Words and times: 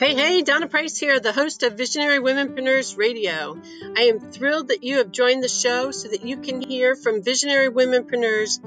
Hey, 0.00 0.14
hey, 0.14 0.40
Donna 0.40 0.66
Price 0.66 0.96
here, 0.96 1.20
the 1.20 1.30
host 1.30 1.62
of 1.62 1.74
Visionary 1.74 2.20
Womenpreneurs 2.20 2.96
Radio. 2.96 3.60
I 3.94 4.04
am 4.04 4.18
thrilled 4.18 4.68
that 4.68 4.82
you 4.82 4.96
have 4.96 5.12
joined 5.12 5.44
the 5.44 5.48
show 5.48 5.90
so 5.90 6.08
that 6.08 6.24
you 6.24 6.38
can 6.38 6.62
hear 6.62 6.96
from 6.96 7.22
visionary 7.22 7.68
womenpreneurs 7.68 8.60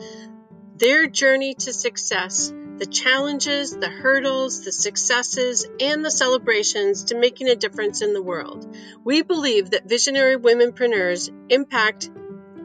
their 0.77 1.07
journey 1.07 1.55
to 1.55 1.73
success, 1.73 2.53
the 2.77 2.85
challenges, 2.85 3.75
the 3.75 3.89
hurdles, 3.89 4.63
the 4.63 4.71
successes, 4.71 5.65
and 5.79 6.05
the 6.05 6.11
celebrations 6.11 7.05
to 7.05 7.17
making 7.17 7.49
a 7.49 7.55
difference 7.55 8.03
in 8.03 8.13
the 8.13 8.21
world. 8.21 8.71
We 9.03 9.23
believe 9.23 9.71
that 9.71 9.89
visionary 9.89 10.37
womenpreneurs 10.37 11.31
impact 11.49 12.11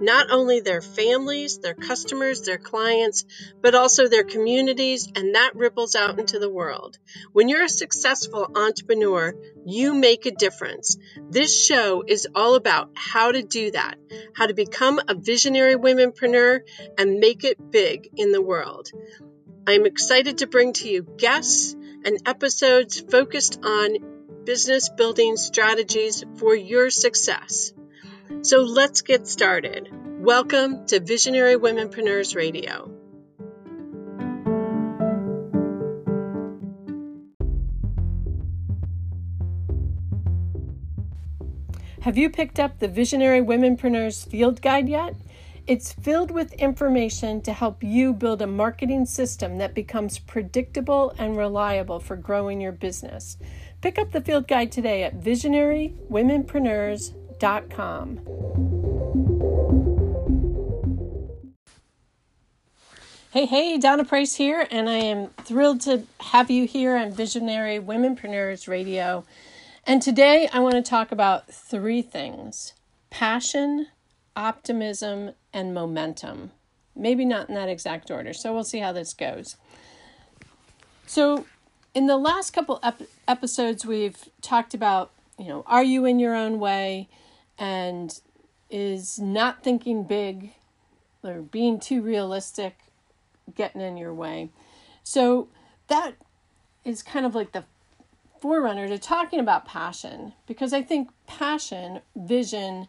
not 0.00 0.30
only 0.30 0.60
their 0.60 0.80
families, 0.80 1.58
their 1.58 1.74
customers, 1.74 2.42
their 2.42 2.58
clients, 2.58 3.24
but 3.60 3.74
also 3.74 4.08
their 4.08 4.24
communities, 4.24 5.09
and 5.14 5.34
that 5.34 5.54
ripples 5.54 5.95
out 5.95 6.18
into 6.18 6.38
the 6.38 6.50
world. 6.50 6.98
When 7.32 7.48
you're 7.48 7.64
a 7.64 7.68
successful 7.68 8.50
entrepreneur, 8.54 9.34
you 9.64 9.95
make 9.95 10.26
a 10.26 10.30
difference. 10.30 10.96
This 11.30 11.64
show 11.64 12.04
is 12.06 12.28
all 12.34 12.54
about 12.54 12.90
how 12.95 13.32
to 13.32 13.42
do 13.42 13.70
that, 13.73 13.96
how 14.34 14.46
to 14.46 14.54
become 14.54 15.00
a 15.09 15.14
visionary 15.14 15.74
womenpreneur 15.74 16.60
and 16.96 17.18
make 17.18 17.45
it 17.45 17.70
big 17.70 18.09
in 18.16 18.32
the 18.32 18.42
world. 18.42 18.90
I'm 19.66 19.84
excited 19.84 20.38
to 20.38 20.46
bring 20.46 20.73
to 20.74 20.88
you 20.88 21.02
guests 21.02 21.76
and 22.04 22.18
episodes 22.26 23.01
focused 23.01 23.60
on 23.65 24.45
business 24.45 24.88
building 24.88 25.37
strategies 25.37 26.24
for 26.38 26.54
your 26.54 26.88
success. 26.88 27.73
So 28.42 28.60
let's 28.60 29.02
get 29.02 29.27
started. 29.27 29.91
Welcome 30.20 30.87
to 30.87 31.01
Visionary 31.01 31.56
Womenpreneurs 31.56 32.37
Radio. 32.37 32.88
Have 42.01 42.16
you 42.16 42.30
picked 42.30 42.60
up 42.60 42.79
the 42.79 42.87
Visionary 42.87 43.40
Womenpreneurs 43.40 44.24
Field 44.29 44.62
Guide 44.62 44.88
yet? 44.88 45.16
It's 45.66 45.93
filled 45.93 46.30
with 46.30 46.52
information 46.52 47.40
to 47.43 47.52
help 47.52 47.82
you 47.82 48.15
build 48.15 48.40
a 48.40 48.46
marketing 48.46 49.07
system 49.07 49.59
that 49.59 49.74
becomes 49.74 50.21
predictable 50.21 51.12
and 51.18 51.37
reliable 51.37 51.99
for 51.99 52.15
growing 52.15 52.60
your 52.60 52.71
business. 52.71 53.37
Pick 53.80 53.99
up 53.99 54.12
the 54.12 54.21
field 54.21 54.46
guide 54.46 54.71
today 54.71 55.02
at 55.02 55.18
visionarywomenpreneurs.com 55.18 57.27
com. 57.40 58.18
Hey, 63.30 63.44
hey, 63.44 63.78
Donna 63.78 64.04
Price 64.04 64.34
here, 64.34 64.66
and 64.70 64.88
I 64.88 64.94
am 64.94 65.28
thrilled 65.44 65.82
to 65.82 66.03
have 66.20 66.50
you 66.50 66.66
here 66.66 66.97
on 66.97 67.12
Visionary 67.12 67.78
Womenpreneurs 67.78 68.66
Radio. 68.66 69.25
And 69.86 70.03
today 70.03 70.48
I 70.53 70.59
want 70.60 70.75
to 70.75 70.82
talk 70.82 71.12
about 71.12 71.53
three 71.53 72.03
things 72.03 72.72
passion, 73.10 73.86
optimism, 74.34 75.32
and 75.53 75.72
momentum. 75.72 76.50
Maybe 76.97 77.25
not 77.25 77.48
in 77.48 77.54
that 77.54 77.69
exact 77.69 78.10
order, 78.10 78.32
so 78.32 78.53
we'll 78.53 78.64
see 78.64 78.81
how 78.81 78.92
this 78.92 79.14
goes. 79.14 79.56
So, 81.06 81.47
in 81.94 82.06
the 82.06 82.16
last 82.16 82.50
couple 82.50 82.81
ep- 82.82 83.03
episodes, 83.28 83.86
we've 83.86 84.28
talked 84.42 84.75
about, 84.75 85.10
you 85.38 85.47
know, 85.47 85.62
are 85.66 85.82
you 85.82 86.04
in 86.04 86.19
your 86.19 86.34
own 86.34 86.59
way? 86.59 87.09
And 87.59 88.20
is 88.70 89.19
not 89.19 89.62
thinking 89.62 90.04
big 90.04 90.53
or 91.22 91.41
being 91.41 91.81
too 91.81 92.03
realistic 92.03 92.76
getting 93.54 93.81
in 93.81 93.97
your 93.97 94.15
way. 94.15 94.50
So 95.03 95.48
that 95.88 96.15
is 96.84 97.03
kind 97.03 97.26
of 97.26 97.34
like 97.34 97.53
the 97.53 97.65
forerunner 98.41 98.88
to 98.88 98.98
talking 98.98 99.41
about 99.41 99.66
passion 99.66 100.33
because 100.47 100.72
I 100.72 100.83
think 100.83 101.10
passion, 101.27 102.00
vision, 102.15 102.88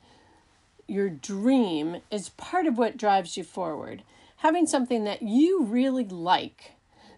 your 0.87 1.09
dream 1.09 2.01
is 2.11 2.29
part 2.29 2.65
of 2.65 2.77
what 2.77 2.97
drives 2.97 3.37
you 3.37 3.43
forward. 3.43 4.03
Having 4.37 4.67
something 4.67 5.03
that 5.03 5.21
you 5.21 5.63
really 5.63 6.05
like, 6.05 6.73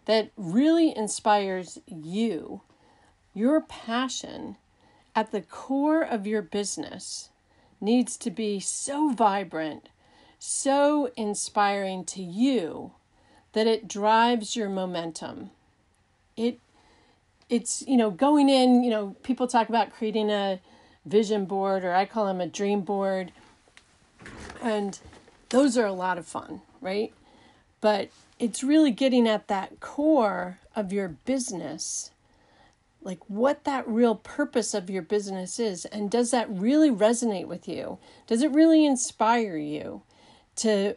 that 0.05 0.31
really 0.35 0.95
inspires 0.95 1.79
you, 1.87 2.61
your 3.33 3.61
passion 3.61 4.57
at 5.15 5.31
the 5.31 5.41
core 5.41 6.01
of 6.01 6.25
your 6.25 6.41
business 6.41 7.29
needs 7.81 8.15
to 8.17 8.31
be 8.31 8.59
so 8.59 9.11
vibrant, 9.11 9.89
so 10.39 11.11
inspiring 11.17 12.05
to 12.05 12.21
you 12.21 12.91
that 13.53 13.67
it 13.67 13.87
drives 13.87 14.55
your 14.55 14.69
momentum. 14.69 15.49
It 16.37 16.59
it's 17.49 17.83
you 17.87 17.97
know 17.97 18.11
going 18.11 18.47
in, 18.47 18.83
you 18.83 18.89
know, 18.89 19.15
people 19.23 19.47
talk 19.47 19.67
about 19.67 19.91
creating 19.91 20.29
a 20.29 20.59
vision 21.05 21.45
board 21.45 21.83
or 21.83 21.93
I 21.93 22.05
call 22.05 22.25
them 22.27 22.39
a 22.39 22.47
dream 22.47 22.81
board. 22.81 23.31
And 24.61 24.97
those 25.49 25.77
are 25.77 25.85
a 25.85 25.93
lot 25.93 26.17
of 26.17 26.25
fun, 26.25 26.61
right? 26.79 27.11
But 27.81 28.09
it's 28.39 28.63
really 28.63 28.91
getting 28.91 29.27
at 29.27 29.47
that 29.47 29.79
core 29.79 30.59
of 30.75 30.93
your 30.93 31.09
business 31.09 32.10
like 33.03 33.19
what 33.27 33.63
that 33.63 33.87
real 33.87 34.15
purpose 34.15 34.73
of 34.73 34.89
your 34.89 35.01
business 35.01 35.59
is 35.59 35.85
and 35.85 36.11
does 36.11 36.31
that 36.31 36.49
really 36.49 36.91
resonate 36.91 37.47
with 37.47 37.67
you? 37.67 37.97
Does 38.27 38.41
it 38.43 38.51
really 38.51 38.85
inspire 38.85 39.57
you 39.57 40.03
to 40.57 40.95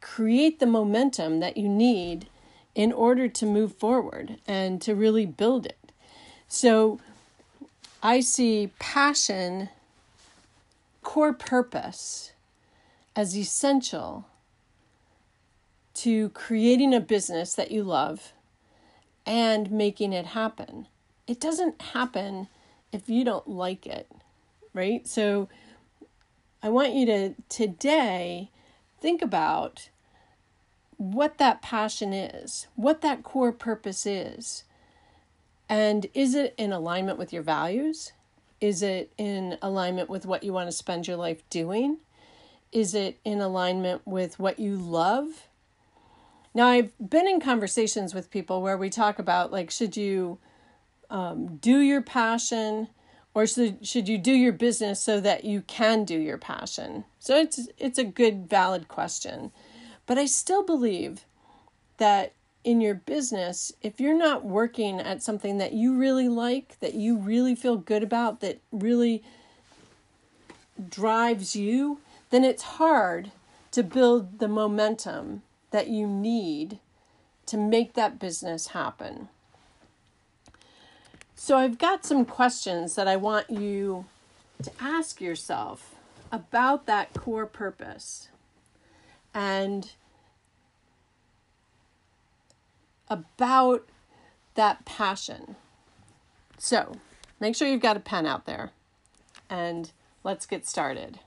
create 0.00 0.58
the 0.58 0.66
momentum 0.66 1.40
that 1.40 1.56
you 1.56 1.68
need 1.68 2.28
in 2.74 2.92
order 2.92 3.28
to 3.28 3.46
move 3.46 3.74
forward 3.76 4.38
and 4.46 4.80
to 4.82 4.94
really 4.94 5.26
build 5.26 5.66
it? 5.66 5.92
So 6.48 6.98
i 8.02 8.20
see 8.20 8.70
passion 8.78 9.68
core 11.02 11.32
purpose 11.32 12.32
as 13.16 13.36
essential 13.36 14.26
to 15.94 16.28
creating 16.30 16.94
a 16.94 17.00
business 17.00 17.54
that 17.54 17.72
you 17.72 17.82
love 17.82 18.32
and 19.26 19.70
making 19.70 20.12
it 20.12 20.26
happen 20.26 20.86
it 21.28 21.38
doesn't 21.38 21.80
happen 21.80 22.48
if 22.90 23.08
you 23.08 23.22
don't 23.22 23.46
like 23.46 23.86
it, 23.86 24.10
right? 24.72 25.06
So 25.06 25.48
I 26.62 26.70
want 26.70 26.94
you 26.94 27.06
to 27.06 27.34
today 27.48 28.50
think 29.00 29.22
about 29.22 29.90
what 30.96 31.38
that 31.38 31.62
passion 31.62 32.12
is, 32.12 32.66
what 32.74 33.02
that 33.02 33.22
core 33.22 33.52
purpose 33.52 34.06
is. 34.06 34.64
And 35.68 36.06
is 36.14 36.34
it 36.34 36.54
in 36.56 36.72
alignment 36.72 37.18
with 37.18 37.32
your 37.32 37.42
values? 37.42 38.12
Is 38.60 38.82
it 38.82 39.12
in 39.18 39.58
alignment 39.62 40.08
with 40.08 40.26
what 40.26 40.42
you 40.42 40.52
want 40.52 40.68
to 40.68 40.76
spend 40.76 41.06
your 41.06 41.18
life 41.18 41.48
doing? 41.50 41.98
Is 42.72 42.94
it 42.94 43.18
in 43.24 43.40
alignment 43.40 44.02
with 44.06 44.38
what 44.38 44.58
you 44.58 44.76
love? 44.76 45.46
Now, 46.54 46.68
I've 46.68 46.92
been 46.98 47.28
in 47.28 47.38
conversations 47.38 48.14
with 48.14 48.30
people 48.30 48.62
where 48.62 48.78
we 48.78 48.90
talk 48.90 49.18
about 49.18 49.52
like, 49.52 49.70
should 49.70 49.96
you 49.96 50.38
um, 51.10 51.56
do 51.56 51.78
your 51.80 52.02
passion 52.02 52.88
or 53.34 53.46
should, 53.46 53.86
should 53.86 54.08
you 54.08 54.18
do 54.18 54.32
your 54.32 54.52
business 54.52 55.00
so 55.00 55.20
that 55.20 55.44
you 55.44 55.62
can 55.62 56.04
do 56.04 56.18
your 56.18 56.38
passion? 56.38 57.04
So 57.18 57.36
it's 57.36 57.68
it's 57.78 57.98
a 57.98 58.04
good 58.04 58.48
valid 58.48 58.88
question. 58.88 59.52
But 60.06 60.18
i 60.18 60.24
still 60.24 60.64
believe 60.64 61.26
that 61.98 62.32
in 62.64 62.80
your 62.80 62.94
business 62.94 63.72
if 63.82 64.00
you're 64.00 64.16
not 64.16 64.44
working 64.44 65.00
at 65.00 65.22
something 65.22 65.58
that 65.58 65.72
you 65.72 65.96
really 65.96 66.28
like 66.28 66.78
that 66.80 66.94
you 66.94 67.16
really 67.16 67.54
feel 67.54 67.76
good 67.76 68.02
about 68.02 68.40
that 68.40 68.60
really 68.72 69.22
drives 70.88 71.54
you 71.54 72.00
then 72.30 72.44
it's 72.44 72.62
hard 72.62 73.30
to 73.70 73.82
build 73.82 74.38
the 74.38 74.48
momentum 74.48 75.42
that 75.70 75.88
you 75.88 76.06
need 76.06 76.78
to 77.46 77.56
make 77.56 77.94
that 77.94 78.18
business 78.18 78.68
happen 78.68 79.28
so 81.40 81.56
I've 81.56 81.78
got 81.78 82.04
some 82.04 82.24
questions 82.24 82.96
that 82.96 83.06
I 83.06 83.14
want 83.14 83.48
you 83.48 84.06
to 84.60 84.72
ask 84.80 85.20
yourself 85.20 85.94
about 86.32 86.86
that 86.86 87.14
core 87.14 87.46
purpose 87.46 88.26
and 89.32 89.92
about 93.08 93.88
that 94.56 94.84
passion. 94.84 95.54
So 96.58 96.96
make 97.38 97.54
sure 97.54 97.68
you've 97.68 97.80
got 97.80 97.96
a 97.96 98.00
pen 98.00 98.26
out 98.26 98.44
there 98.44 98.72
and 99.48 99.92
let's 100.24 100.44
get 100.44 100.66
started. 100.66 101.20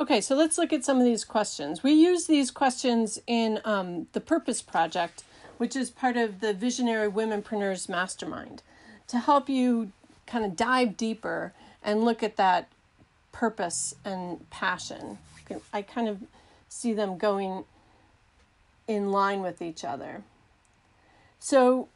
Okay, 0.00 0.20
so 0.20 0.36
let's 0.36 0.58
look 0.58 0.72
at 0.72 0.84
some 0.84 0.98
of 0.98 1.04
these 1.04 1.24
questions. 1.24 1.82
We 1.82 1.90
use 1.90 2.26
these 2.26 2.52
questions 2.52 3.18
in 3.26 3.60
um, 3.64 4.06
the 4.12 4.20
Purpose 4.20 4.62
Project 4.62 5.24
which 5.58 5.76
is 5.76 5.90
part 5.90 6.16
of 6.16 6.40
the 6.40 6.54
Visionary 6.54 7.10
Womenpreneurs 7.10 7.88
Mastermind, 7.88 8.62
to 9.08 9.18
help 9.18 9.48
you 9.48 9.92
kind 10.26 10.44
of 10.44 10.56
dive 10.56 10.96
deeper 10.96 11.52
and 11.82 12.04
look 12.04 12.22
at 12.22 12.36
that 12.36 12.68
purpose 13.32 13.94
and 14.04 14.48
passion. 14.50 15.18
I 15.72 15.82
kind 15.82 16.08
of 16.08 16.22
see 16.68 16.92
them 16.92 17.18
going 17.18 17.64
in 18.86 19.10
line 19.12 19.42
with 19.42 19.62
each 19.62 19.84
other. 19.84 20.22
So, 21.38 21.88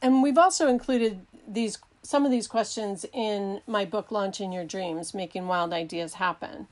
and 0.00 0.22
we've 0.22 0.38
also 0.38 0.68
included 0.68 1.26
these 1.46 1.78
some 2.02 2.24
of 2.24 2.30
these 2.30 2.46
questions 2.46 3.04
in 3.12 3.60
my 3.66 3.84
book 3.84 4.10
launching 4.10 4.52
your 4.52 4.64
dreams 4.64 5.12
making 5.12 5.46
wild 5.46 5.70
ideas 5.70 6.14
happen 6.14 6.66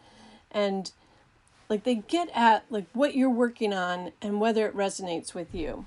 and 0.51 0.91
like 1.69 1.85
they 1.85 1.97
get 1.97 2.31
at 2.35 2.65
like 2.71 2.87
what 2.93 3.15
you're 3.15 3.31
working 3.31 3.73
on 3.73 4.13
and 4.23 4.41
whether 4.41 4.67
it 4.67 4.77
resonates 4.77 5.35
with 5.35 5.55
you. 5.55 5.85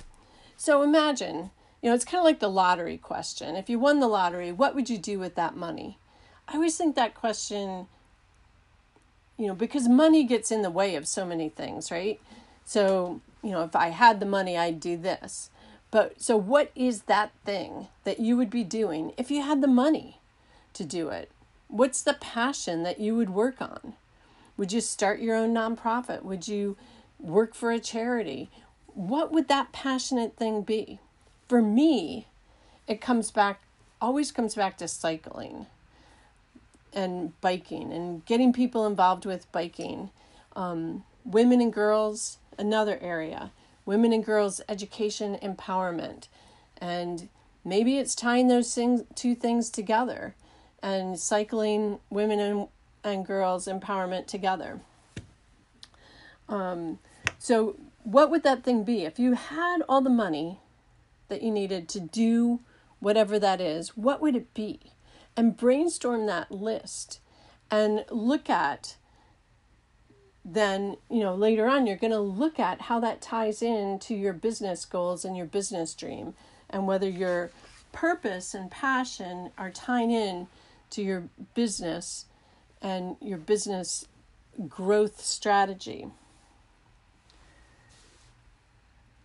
So 0.57 0.83
imagine 0.83 1.51
you 1.81 1.89
know 1.89 1.95
it's 1.95 2.06
kind 2.06 2.19
of 2.19 2.25
like 2.25 2.39
the 2.39 2.50
lottery 2.50 2.98
question. 2.98 3.56
If 3.56 3.69
you 3.69 3.80
won 3.80 4.00
the 4.00 4.07
lottery 4.07 4.51
what 4.51 4.75
would 4.75 4.89
you 4.89 4.98
do 4.98 5.19
with 5.19 5.36
that 5.36 5.56
money? 5.56 5.98
I 6.48 6.56
always 6.56 6.78
think 6.78 6.95
that 6.95 7.16
question 7.16 7.88
you 9.38 9.48
know 9.48 9.56
because 9.56 9.88
money 9.88 10.24
gets 10.24 10.51
in 10.51 10.62
the 10.62 10.69
way 10.69 10.95
of 10.95 11.07
so 11.07 11.25
many 11.25 11.50
things 11.50 11.92
right? 11.92 12.19
So 12.66 13.22
you 13.44 13.51
know 13.51 13.63
if 13.63 13.75
i 13.75 13.89
had 13.89 14.19
the 14.19 14.25
money 14.25 14.57
i'd 14.57 14.80
do 14.80 14.98
this. 14.98 15.50
But 15.92 16.22
so, 16.22 16.38
what 16.38 16.72
is 16.74 17.04
that 17.04 17.34
thing 17.44 17.89
that 18.06 18.22
you 18.22 18.38
would 18.38 18.50
be 18.50 18.63
doing 18.63 19.13
if 19.18 19.30
you 19.30 19.42
had 19.44 19.62
the 19.62 19.68
money 19.68 20.22
to 20.74 20.86
do 20.86 21.10
it? 21.10 21.30
What's 21.68 22.01
the 22.01 22.13
passion 22.13 22.84
that 22.84 23.00
you 23.00 23.16
would 23.16 23.30
work 23.30 23.62
on? 23.62 23.94
Would 24.62 24.72
you 24.72 24.80
start 24.80 25.22
your 25.22 25.36
own 25.36 25.56
nonprofit? 25.56 26.22
Would 26.22 26.48
you 26.48 26.78
work 27.18 27.56
for 27.56 27.72
a 27.72 27.80
charity? 27.80 28.52
What 28.94 29.31
would 29.31 29.48
that 29.48 29.72
passionate 29.72 30.36
thing 30.36 30.62
be? 30.62 31.00
For 31.48 31.63
me, 31.63 32.28
it 32.88 33.02
comes 33.02 33.31
back, 33.31 33.63
always 34.00 34.31
comes 34.31 34.54
back 34.54 34.78
to 34.78 34.88
cycling 34.88 35.66
and 36.94 37.34
biking 37.42 37.92
and 37.92 38.24
getting 38.25 38.54
people 38.54 38.86
involved 38.86 39.25
with 39.25 39.52
biking. 39.52 40.12
Um, 40.56 41.06
women 41.25 41.60
and 41.60 41.74
girls, 41.74 42.38
another 42.60 43.00
area 43.02 43.54
women 43.84 44.13
and 44.13 44.24
girls 44.24 44.62
education 44.69 45.40
empowerment 45.42 46.28
and 46.78 47.30
maybe 47.66 47.98
it's 47.98 48.13
tying 48.13 48.48
those 48.48 48.75
things 48.75 49.02
two 49.16 49.34
things 49.34 49.72
together 49.72 50.36
and 50.84 51.19
cycling 51.19 51.98
women 52.12 52.40
and, 52.40 52.68
and 53.03 53.25
girls 53.25 53.68
empowerment 53.68 54.27
together. 54.27 54.81
Um, 56.48 57.00
so 57.39 57.77
what 58.03 58.30
would 58.30 58.44
that 58.44 58.63
thing 58.63 58.83
be? 58.83 59.03
If 59.03 59.19
you 59.19 59.33
had 59.33 59.80
all 59.88 60.01
the 60.01 60.09
money 60.09 60.59
that 61.30 61.42
you 61.42 61.51
needed 61.51 61.88
to 61.89 62.00
do 62.00 62.59
whatever 63.00 63.39
that 63.39 63.59
is 63.59 63.98
what 63.98 64.21
would 64.21 64.36
it 64.36 64.53
be? 64.53 64.80
And 65.36 65.57
brainstorm 65.57 66.25
that 66.27 66.51
list 66.51 67.19
and 67.71 68.06
look 68.12 68.50
at 68.50 68.98
then 70.44 70.98
you 71.09 71.19
know 71.19 71.36
later 71.36 71.68
on 71.68 71.86
you're 71.86 71.95
going 71.95 72.12
to 72.12 72.19
look 72.19 72.59
at 72.59 72.81
how 72.81 73.00
that 73.00 73.21
ties 73.21 73.62
into 73.62 74.15
your 74.15 74.33
business 74.33 74.86
goals 74.86 75.24
and 75.24 75.38
your 75.38 75.45
business 75.45 75.94
dream 75.94 76.33
and 76.69 76.88
whether 76.88 77.07
your 77.07 77.51
purpose 77.92 78.53
and 78.53 78.71
passion 78.71 79.51
are 79.57 79.69
tying 79.69 80.12
in 80.12 80.48
to 80.89 81.01
your 81.01 81.24
business 81.53 82.25
and 82.81 83.16
your 83.22 83.38
business 83.38 84.07
growth 84.68 85.22
strategy 85.22 86.07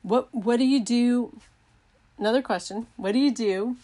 what 0.02 0.32
what 0.34 0.58
do 0.58 0.64
you 0.64 0.82
do 0.82 1.40
another 2.18 2.40
question 2.40 2.86
what 2.96 3.12
do 3.12 3.18
you 3.18 3.32
do 3.32 3.76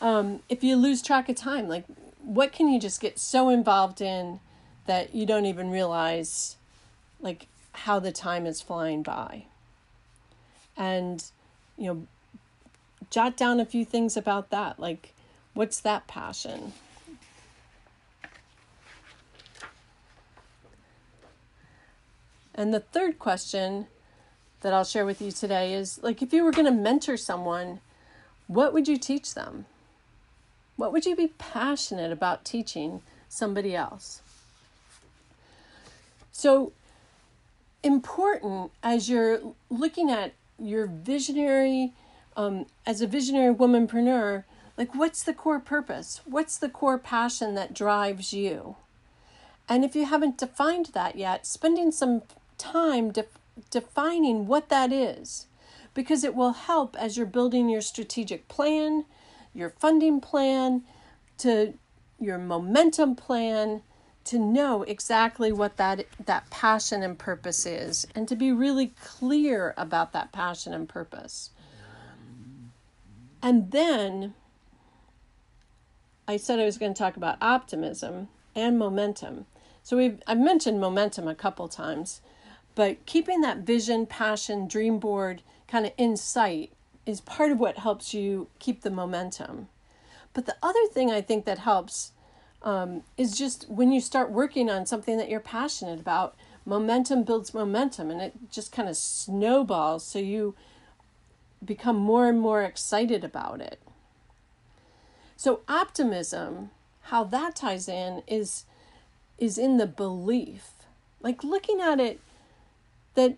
um, 0.00 0.40
if 0.48 0.62
you 0.62 0.76
lose 0.76 1.02
track 1.02 1.28
of 1.28 1.36
time 1.36 1.68
like 1.68 1.84
what 2.22 2.52
can 2.52 2.68
you 2.68 2.80
just 2.80 3.00
get 3.00 3.18
so 3.18 3.48
involved 3.48 4.00
in 4.00 4.40
that 4.86 5.14
you 5.14 5.26
don't 5.26 5.46
even 5.46 5.70
realize 5.70 6.56
like 7.20 7.46
how 7.74 7.98
the 7.98 8.12
time 8.12 8.46
is 8.46 8.60
flying 8.60 9.02
by. 9.02 9.44
And, 10.76 11.24
you 11.76 11.86
know, 11.86 12.06
jot 13.10 13.36
down 13.36 13.60
a 13.60 13.66
few 13.66 13.84
things 13.84 14.16
about 14.16 14.50
that. 14.50 14.78
Like, 14.78 15.12
what's 15.54 15.80
that 15.80 16.06
passion? 16.06 16.72
And 22.54 22.72
the 22.72 22.80
third 22.80 23.18
question 23.18 23.86
that 24.60 24.72
I'll 24.72 24.84
share 24.84 25.04
with 25.04 25.20
you 25.20 25.30
today 25.30 25.74
is 25.74 26.02
like, 26.02 26.22
if 26.22 26.32
you 26.32 26.44
were 26.44 26.52
going 26.52 26.66
to 26.66 26.72
mentor 26.72 27.16
someone, 27.16 27.80
what 28.46 28.72
would 28.72 28.88
you 28.88 28.96
teach 28.96 29.34
them? 29.34 29.66
What 30.76 30.92
would 30.92 31.06
you 31.06 31.14
be 31.14 31.28
passionate 31.38 32.12
about 32.12 32.44
teaching 32.44 33.02
somebody 33.28 33.74
else? 33.74 34.22
So, 36.32 36.72
important 37.82 38.72
as 38.82 39.08
you're 39.08 39.40
looking 39.68 40.10
at 40.10 40.32
your 40.58 40.86
visionary 40.86 41.92
um, 42.36 42.66
as 42.86 43.00
a 43.00 43.06
visionary 43.06 43.54
womanpreneur 43.54 44.44
like 44.78 44.94
what's 44.94 45.22
the 45.22 45.34
core 45.34 45.60
purpose 45.60 46.20
what's 46.24 46.56
the 46.56 46.68
core 46.68 46.98
passion 46.98 47.54
that 47.54 47.74
drives 47.74 48.32
you 48.32 48.76
and 49.68 49.84
if 49.84 49.94
you 49.94 50.06
haven't 50.06 50.38
defined 50.38 50.86
that 50.86 51.16
yet 51.16 51.46
spending 51.46 51.92
some 51.92 52.22
time 52.72 53.10
de- 53.10 53.26
defining 53.70 54.46
what 54.46 54.68
that 54.68 54.92
is 54.92 55.46
because 55.94 56.24
it 56.24 56.34
will 56.34 56.52
help 56.52 56.96
as 56.98 57.16
you're 57.16 57.26
building 57.26 57.68
your 57.68 57.80
strategic 57.80 58.48
plan 58.48 59.04
your 59.54 59.70
funding 59.70 60.20
plan 60.20 60.82
to 61.38 61.74
your 62.20 62.38
momentum 62.38 63.14
plan 63.14 63.82
to 64.24 64.38
know 64.38 64.82
exactly 64.84 65.52
what 65.52 65.76
that 65.76 66.06
that 66.24 66.48
passion 66.50 67.02
and 67.02 67.18
purpose 67.18 67.66
is 67.66 68.06
and 68.14 68.26
to 68.26 68.34
be 68.34 68.50
really 68.50 68.88
clear 69.02 69.74
about 69.76 70.12
that 70.12 70.32
passion 70.32 70.72
and 70.72 70.88
purpose. 70.88 71.50
And 73.42 73.70
then 73.70 74.34
i 76.26 76.38
said 76.38 76.58
i 76.58 76.64
was 76.64 76.78
going 76.78 76.94
to 76.94 76.98
talk 76.98 77.16
about 77.16 77.36
optimism 77.42 78.28
and 78.54 78.78
momentum. 78.78 79.44
So 79.82 79.96
we've 79.98 80.22
i've 80.26 80.38
mentioned 80.38 80.80
momentum 80.80 81.28
a 81.28 81.34
couple 81.34 81.68
times 81.68 82.22
but 82.74 83.04
keeping 83.06 83.40
that 83.40 83.58
vision 83.58 84.06
passion 84.06 84.66
dream 84.66 84.98
board 84.98 85.42
kind 85.68 85.86
of 85.86 85.92
in 85.96 86.16
sight 86.16 86.72
is 87.06 87.20
part 87.20 87.52
of 87.52 87.60
what 87.60 87.78
helps 87.78 88.14
you 88.14 88.48
keep 88.58 88.82
the 88.82 88.90
momentum 88.90 89.68
but 90.32 90.46
the 90.46 90.56
other 90.62 90.86
thing 90.92 91.10
i 91.10 91.20
think 91.20 91.44
that 91.44 91.58
helps 91.58 92.12
um, 92.64 93.02
is 93.18 93.36
just 93.36 93.68
when 93.68 93.92
you 93.92 94.00
start 94.00 94.30
working 94.30 94.70
on 94.70 94.86
something 94.86 95.18
that 95.18 95.28
you're 95.28 95.38
passionate 95.38 96.00
about, 96.00 96.34
momentum 96.64 97.22
builds 97.22 97.52
momentum 97.52 98.10
and 98.10 98.22
it 98.22 98.32
just 98.50 98.72
kind 98.72 98.88
of 98.88 98.96
snowballs 98.96 100.04
so 100.04 100.18
you 100.18 100.54
become 101.62 101.96
more 101.96 102.26
and 102.26 102.40
more 102.40 102.62
excited 102.62 103.22
about 103.22 103.60
it. 103.60 103.80
So 105.36 105.60
optimism, 105.68 106.70
how 107.02 107.24
that 107.24 107.54
ties 107.54 107.86
in 107.86 108.22
is 108.26 108.64
is 109.36 109.58
in 109.58 109.76
the 109.76 109.86
belief. 109.86 110.70
Like 111.20 111.44
looking 111.44 111.80
at 111.80 112.00
it 112.00 112.20
that 113.14 113.36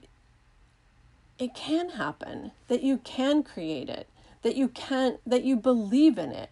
it 1.38 1.54
can 1.54 1.90
happen, 1.90 2.52
that 2.68 2.82
you 2.82 2.98
can 2.98 3.42
create 3.42 3.88
it, 3.88 4.08
that 4.42 4.56
you 4.56 4.68
can 4.68 5.18
that 5.26 5.44
you 5.44 5.56
believe 5.56 6.18
in 6.18 6.32
it 6.32 6.50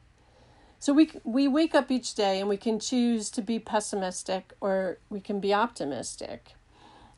so 0.84 0.92
we 0.92 1.10
we 1.24 1.48
wake 1.48 1.74
up 1.74 1.90
each 1.90 2.14
day 2.14 2.38
and 2.38 2.46
we 2.46 2.58
can 2.58 2.78
choose 2.78 3.30
to 3.30 3.40
be 3.40 3.58
pessimistic 3.58 4.52
or 4.60 4.98
we 5.08 5.18
can 5.18 5.40
be 5.40 5.54
optimistic. 5.54 6.56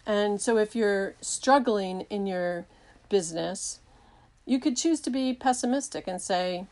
And 0.06 0.40
so 0.40 0.56
if 0.56 0.76
you're 0.76 1.16
struggling 1.20 2.02
in 2.02 2.28
your 2.28 2.66
business, 3.08 3.80
you 4.44 4.60
could 4.60 4.76
choose 4.76 5.00
to 5.00 5.10
be 5.10 5.34
pessimistic 5.34 6.06
and 6.06 6.22
say, 6.22 6.66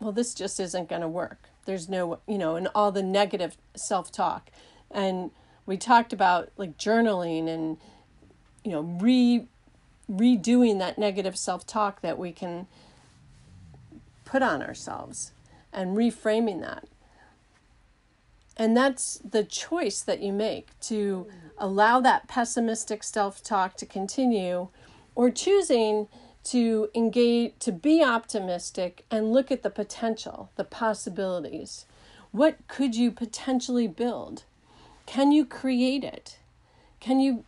well 0.00 0.12
this 0.12 0.34
just 0.34 0.60
isn't 0.60 0.90
going 0.90 1.00
to 1.00 1.08
work. 1.08 1.48
There's 1.64 1.88
no, 1.88 2.18
you 2.26 2.36
know, 2.36 2.56
and 2.56 2.68
all 2.74 2.92
the 2.92 3.02
negative 3.02 3.56
self-talk. 3.74 4.50
And 4.90 5.30
we 5.64 5.78
talked 5.78 6.12
about 6.12 6.50
like 6.58 6.76
journaling 6.76 7.48
and 7.48 7.78
you 8.68 8.74
know, 8.74 8.82
re 8.82 9.46
redoing 10.10 10.78
that 10.78 10.98
negative 10.98 11.36
self-talk 11.36 12.00
that 12.00 12.18
we 12.18 12.32
can 12.32 12.66
put 14.24 14.42
on 14.42 14.62
ourselves 14.62 15.32
and 15.72 15.96
reframing 15.96 16.60
that. 16.60 16.86
And 18.56 18.76
that's 18.76 19.18
the 19.18 19.44
choice 19.44 20.00
that 20.00 20.20
you 20.20 20.32
make 20.32 20.68
to 20.80 21.28
allow 21.56 22.00
that 22.00 22.28
pessimistic 22.28 23.02
self 23.02 23.42
talk 23.42 23.76
to 23.76 23.86
continue 23.86 24.68
or 25.14 25.30
choosing 25.30 26.08
to 26.44 26.88
engage, 26.94 27.52
to 27.60 27.72
be 27.72 28.02
optimistic 28.02 29.04
and 29.10 29.32
look 29.32 29.50
at 29.50 29.62
the 29.62 29.70
potential, 29.70 30.50
the 30.56 30.64
possibilities. 30.64 31.86
What 32.32 32.56
could 32.68 32.94
you 32.94 33.10
potentially 33.10 33.86
build? 33.86 34.44
Can 35.06 35.32
you 35.32 35.44
create 35.44 36.04
it? 36.04 36.38
Can 37.00 37.20
you, 37.20 37.44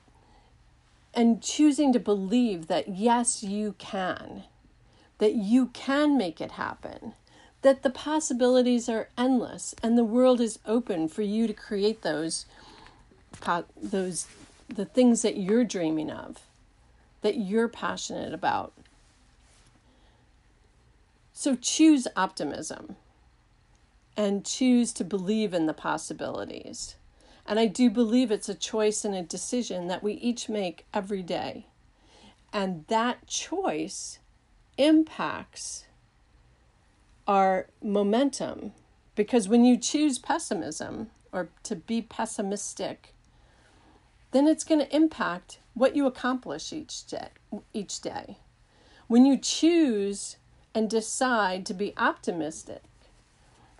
and 1.14 1.42
choosing 1.42 1.92
to 1.92 2.00
believe 2.00 2.66
that 2.68 2.88
yes, 2.88 3.42
you 3.42 3.74
can, 3.78 4.44
that 5.18 5.34
you 5.34 5.66
can 5.66 6.16
make 6.16 6.40
it 6.40 6.52
happen 6.52 7.14
that 7.62 7.82
the 7.82 7.90
possibilities 7.90 8.88
are 8.88 9.10
endless 9.18 9.74
and 9.82 9.98
the 9.98 10.04
world 10.04 10.40
is 10.40 10.58
open 10.64 11.06
for 11.06 11.20
you 11.20 11.46
to 11.46 11.52
create 11.52 12.00
those 12.00 12.46
those 13.76 14.26
the 14.68 14.86
things 14.86 15.20
that 15.22 15.36
you're 15.36 15.64
dreaming 15.64 16.10
of 16.10 16.38
that 17.20 17.36
you're 17.36 17.68
passionate 17.68 18.32
about 18.32 18.72
So 21.40 21.56
choose 21.56 22.06
optimism 22.16 22.96
and 24.14 24.44
choose 24.44 24.92
to 24.92 25.04
believe 25.04 25.54
in 25.54 25.64
the 25.64 25.72
possibilities. 25.72 26.96
And 27.46 27.58
I 27.58 27.66
do 27.66 27.90
believe 27.90 28.30
it's 28.30 28.48
a 28.48 28.54
choice 28.54 29.04
and 29.04 29.14
a 29.14 29.22
decision 29.22 29.88
that 29.88 30.02
we 30.02 30.14
each 30.14 30.48
make 30.48 30.86
every 30.92 31.22
day. 31.22 31.66
And 32.52 32.84
that 32.88 33.26
choice 33.26 34.18
impacts 34.76 35.84
our 37.26 37.68
momentum 37.82 38.72
because 39.14 39.48
when 39.48 39.64
you 39.64 39.76
choose 39.76 40.18
pessimism 40.18 41.10
or 41.32 41.48
to 41.62 41.76
be 41.76 42.02
pessimistic, 42.02 43.14
then 44.32 44.46
it's 44.46 44.64
going 44.64 44.80
to 44.80 44.94
impact 44.94 45.58
what 45.74 45.94
you 45.94 46.06
accomplish 46.06 46.72
each 46.72 47.06
day, 47.06 47.28
each 47.72 48.00
day. 48.00 48.38
When 49.06 49.26
you 49.26 49.36
choose 49.36 50.36
and 50.74 50.88
decide 50.88 51.66
to 51.66 51.74
be 51.74 51.94
optimistic 51.96 52.82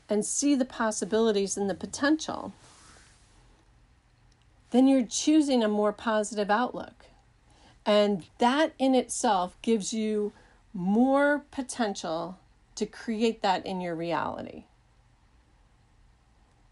and 0.08 0.24
see 0.24 0.54
the 0.54 0.64
possibilities 0.64 1.56
and 1.56 1.70
the 1.70 1.74
potential, 1.74 2.52
then 4.70 4.86
you're 4.86 5.04
choosing 5.04 5.62
a 5.62 5.68
more 5.68 5.92
positive 5.92 6.50
outlook. 6.50 7.06
And 7.84 8.24
that 8.38 8.72
in 8.78 8.94
itself 8.94 9.56
gives 9.62 9.92
you 9.92 10.32
more 10.72 11.44
potential 11.50 12.38
to 12.76 12.86
create 12.86 13.42
that 13.42 13.66
in 13.66 13.80
your 13.80 13.94
reality. 13.94 14.64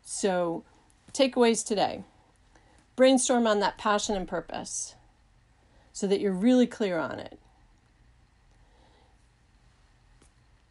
So, 0.03 0.65
takeaways 1.13 1.67
today 1.67 2.05
brainstorm 2.99 3.47
on 3.47 3.61
that 3.61 3.79
passion 3.79 4.17
and 4.17 4.27
purpose 4.27 4.97
so 5.93 6.09
that 6.09 6.19
you're 6.19 6.33
really 6.33 6.67
clear 6.67 6.99
on 6.99 7.21
it. 7.21 7.39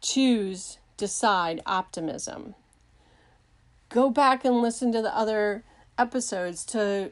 Choose, 0.02 0.76
decide 0.98 1.62
optimism. 1.64 2.54
Go 3.88 4.10
back 4.10 4.44
and 4.44 4.60
listen 4.60 4.92
to 4.92 5.00
the 5.00 5.16
other 5.16 5.64
episodes 5.98 6.64
to 6.66 7.10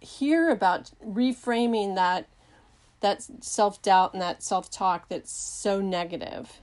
hear 0.00 0.50
about 0.50 0.90
reframing 1.04 1.94
that 1.94 2.28
that 3.00 3.26
self-doubt 3.42 4.12
and 4.12 4.20
that 4.20 4.42
self-talk 4.42 5.08
that's 5.08 5.32
so 5.32 5.80
negative. 5.80 6.60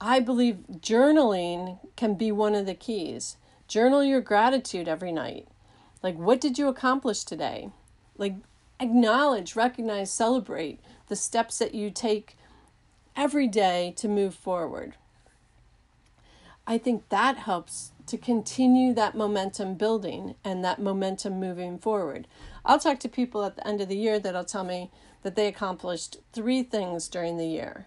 I 0.00 0.18
believe 0.18 0.64
journaling 0.80 1.78
can 1.94 2.14
be 2.14 2.32
one 2.32 2.54
of 2.54 2.64
the 2.64 2.74
keys. 2.74 3.36
Journal 3.68 4.02
your 4.02 4.22
gratitude 4.22 4.88
every 4.88 5.12
night. 5.12 5.46
Like 6.02 6.16
what 6.16 6.40
did 6.40 6.58
you 6.58 6.68
accomplish 6.68 7.24
today? 7.24 7.68
Like 8.16 8.34
acknowledge, 8.80 9.56
recognize, 9.56 10.10
celebrate 10.10 10.80
the 11.08 11.16
steps 11.16 11.58
that 11.58 11.74
you 11.74 11.90
take 11.90 12.36
every 13.14 13.46
day 13.46 13.92
to 13.96 14.08
move 14.08 14.34
forward. 14.34 14.94
I 16.66 16.78
think 16.78 17.08
that 17.10 17.36
helps 17.36 17.92
to 18.06 18.18
continue 18.18 18.92
that 18.94 19.14
momentum 19.14 19.74
building 19.74 20.34
and 20.44 20.64
that 20.64 20.80
momentum 20.80 21.40
moving 21.40 21.78
forward. 21.78 22.26
I'll 22.64 22.78
talk 22.78 23.00
to 23.00 23.08
people 23.08 23.44
at 23.44 23.56
the 23.56 23.66
end 23.66 23.80
of 23.80 23.88
the 23.88 23.96
year 23.96 24.18
that'll 24.18 24.44
tell 24.44 24.64
me 24.64 24.90
that 25.22 25.36
they 25.36 25.46
accomplished 25.46 26.18
three 26.32 26.62
things 26.62 27.08
during 27.08 27.38
the 27.38 27.46
year. 27.46 27.86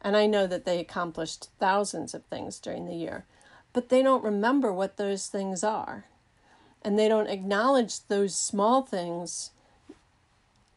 And 0.00 0.16
I 0.16 0.26
know 0.26 0.46
that 0.46 0.64
they 0.64 0.78
accomplished 0.78 1.50
thousands 1.58 2.14
of 2.14 2.24
things 2.24 2.58
during 2.58 2.86
the 2.86 2.94
year, 2.94 3.26
but 3.72 3.88
they 3.88 4.02
don't 4.02 4.24
remember 4.24 4.72
what 4.72 4.96
those 4.96 5.26
things 5.26 5.62
are. 5.62 6.06
And 6.82 6.98
they 6.98 7.08
don't 7.08 7.28
acknowledge 7.28 8.06
those 8.06 8.34
small 8.34 8.82
things 8.82 9.50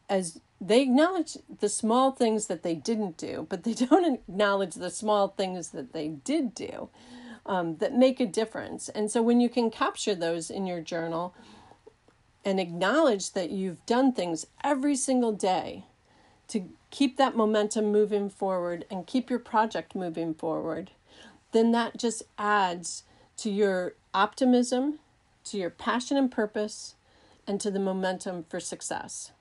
as 0.08 0.40
they 0.60 0.82
acknowledge 0.82 1.38
the 1.60 1.68
small 1.68 2.12
things 2.12 2.46
that 2.46 2.62
they 2.62 2.74
didn't 2.74 3.16
do, 3.16 3.46
but 3.48 3.64
they 3.64 3.72
don't 3.86 4.14
acknowledge 4.14 4.74
the 4.74 4.90
small 4.90 5.28
things 5.28 5.70
that 5.70 5.92
they 5.92 6.08
did 6.08 6.54
do 6.54 6.90
um, 7.46 7.76
that 7.76 7.94
make 7.94 8.20
a 8.20 8.26
difference. 8.26 8.88
And 8.88 9.10
so 9.10 9.22
when 9.22 9.40
you 9.40 9.48
can 9.48 9.70
capture 9.70 10.14
those 10.14 10.50
in 10.50 10.66
your 10.66 10.80
journal 10.80 11.34
and 12.44 12.58
acknowledge 12.58 13.32
that 13.32 13.50
you've 13.50 13.84
done 13.86 14.12
things 14.12 14.46
every 14.62 14.96
single 14.96 15.32
day 15.32 15.84
to 16.48 16.68
keep 16.90 17.16
that 17.16 17.36
momentum 17.36 17.90
moving 17.90 18.28
forward 18.28 18.84
and 18.90 19.06
keep 19.06 19.30
your 19.30 19.38
project 19.38 19.94
moving 19.94 20.34
forward, 20.34 20.90
then 21.52 21.72
that 21.72 21.96
just 21.96 22.22
adds 22.38 23.04
to 23.38 23.50
your 23.50 23.94
optimism, 24.12 24.98
to 25.44 25.56
your 25.56 25.70
passion 25.70 26.16
and 26.16 26.30
purpose, 26.30 26.94
and 27.46 27.60
to 27.60 27.70
the 27.70 27.78
momentum 27.78 28.44
for 28.48 28.60
success. 28.60 29.32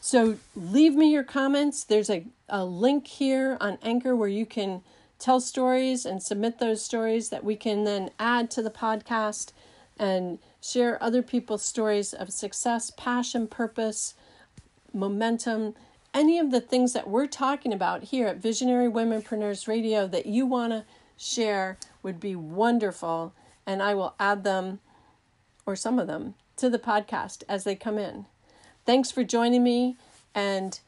So 0.00 0.36
leave 0.56 0.94
me 0.94 1.12
your 1.12 1.22
comments. 1.22 1.84
There's 1.84 2.10
a, 2.10 2.24
a 2.48 2.64
link 2.64 3.06
here 3.06 3.58
on 3.60 3.78
Anchor 3.82 4.16
where 4.16 4.28
you 4.28 4.46
can 4.46 4.82
tell 5.20 5.40
stories 5.40 6.04
and 6.04 6.22
submit 6.22 6.58
those 6.58 6.82
stories 6.82 7.28
that 7.28 7.44
we 7.44 7.54
can 7.54 7.84
then 7.84 8.10
add 8.18 8.50
to 8.50 8.62
the 8.62 8.70
podcast 8.70 9.52
and 9.98 10.38
share 10.60 11.00
other 11.02 11.22
people's 11.22 11.62
stories 11.62 12.12
of 12.12 12.32
success, 12.32 12.90
passion, 12.90 13.46
purpose, 13.46 14.14
momentum, 14.92 15.74
any 16.12 16.38
of 16.38 16.50
the 16.50 16.60
things 16.60 16.92
that 16.94 17.08
we're 17.08 17.26
talking 17.26 17.72
about 17.72 18.04
here 18.04 18.26
at 18.26 18.38
Visionary 18.38 18.88
Womenpreneurs 18.88 19.68
Radio 19.68 20.08
that 20.08 20.26
you 20.26 20.46
want 20.46 20.72
to 20.72 20.84
share 21.16 21.78
would 22.02 22.18
be 22.18 22.34
wonderful. 22.34 23.32
And 23.66 23.82
I 23.82 23.94
will 23.94 24.14
add 24.18 24.42
them 24.42 24.80
or 25.66 25.76
some 25.76 25.98
of 25.98 26.06
them 26.06 26.34
to 26.56 26.68
the 26.68 26.78
podcast 26.78 27.44
as 27.48 27.64
they 27.64 27.76
come 27.76 27.98
in. 27.98 28.26
Thanks 28.86 29.10
for 29.10 29.22
joining 29.22 29.62
me 29.62 29.96
and 30.34 30.80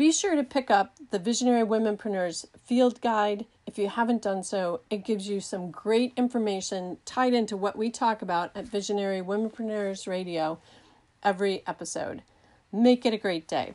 be 0.00 0.10
sure 0.10 0.34
to 0.34 0.42
pick 0.42 0.70
up 0.70 0.96
the 1.10 1.18
Visionary 1.18 1.62
Womenpreneurs 1.62 2.46
Field 2.64 3.02
Guide. 3.02 3.44
If 3.66 3.76
you 3.76 3.90
haven't 3.90 4.22
done 4.22 4.42
so, 4.42 4.80
it 4.88 5.04
gives 5.04 5.28
you 5.28 5.40
some 5.40 5.70
great 5.70 6.14
information 6.16 6.96
tied 7.04 7.34
into 7.34 7.54
what 7.54 7.76
we 7.76 7.90
talk 7.90 8.22
about 8.22 8.50
at 8.56 8.64
Visionary 8.64 9.20
Womenpreneurs 9.20 10.08
Radio 10.08 10.58
every 11.22 11.62
episode. 11.66 12.22
Make 12.72 13.04
it 13.04 13.12
a 13.12 13.18
great 13.18 13.46
day. 13.46 13.74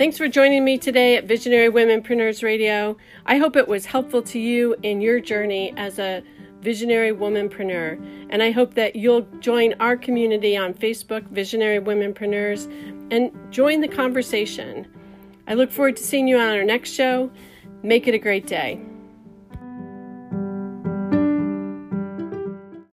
Thanks 0.00 0.16
for 0.16 0.28
joining 0.28 0.64
me 0.64 0.78
today 0.78 1.18
at 1.18 1.26
Visionary 1.26 1.68
Womenpreneurs 1.68 2.42
Radio. 2.42 2.96
I 3.26 3.36
hope 3.36 3.54
it 3.54 3.68
was 3.68 3.84
helpful 3.84 4.22
to 4.22 4.38
you 4.38 4.74
in 4.82 5.02
your 5.02 5.20
journey 5.20 5.74
as 5.76 5.98
a 5.98 6.22
visionary 6.62 7.12
womanpreneur. 7.12 8.26
And 8.30 8.42
I 8.42 8.50
hope 8.50 8.72
that 8.76 8.96
you'll 8.96 9.28
join 9.40 9.74
our 9.78 9.98
community 9.98 10.56
on 10.56 10.72
Facebook, 10.72 11.28
Visionary 11.28 11.80
Womenpreneurs, 11.80 12.64
and 13.12 13.30
join 13.52 13.82
the 13.82 13.88
conversation. 13.88 14.90
I 15.46 15.52
look 15.52 15.70
forward 15.70 15.98
to 15.98 16.02
seeing 16.02 16.26
you 16.26 16.38
on 16.38 16.48
our 16.48 16.64
next 16.64 16.94
show. 16.94 17.30
Make 17.82 18.08
it 18.08 18.14
a 18.14 18.18
great 18.18 18.46
day. 18.46 18.80